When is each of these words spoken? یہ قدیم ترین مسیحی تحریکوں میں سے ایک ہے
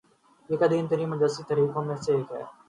یہ 0.49 0.57
قدیم 0.57 0.85
ترین 0.87 1.09
مسیحی 1.11 1.43
تحریکوں 1.47 1.83
میں 1.85 1.97
سے 1.97 2.11
ایک 2.15 2.29
ہے 2.31 2.43